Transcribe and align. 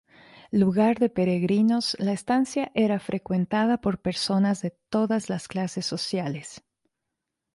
Lugar 0.49 0.97
de 0.97 1.09
peregrinos, 1.09 1.95
la 1.99 2.11
estancia 2.13 2.71
era 2.73 2.99
frecuentada 2.99 3.81
por 3.81 4.01
personas 4.01 4.63
de 4.63 4.71
todas 4.89 5.29
las 5.29 5.47
clases 5.47 5.85
sociales. 5.85 6.63